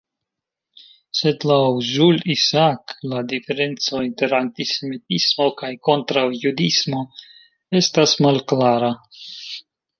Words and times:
Sed 1.17 1.43
laŭ 1.51 1.57
Jules 1.89 2.23
Isaac 2.35 2.95
la 3.11 3.21
diferenco 3.33 4.01
inter 4.07 4.35
"antisemitismo" 4.39 5.49
kaj 5.61 5.71
"kontraŭjudismo" 5.91 7.05
estas 7.85 8.19
malklara. 8.29 8.95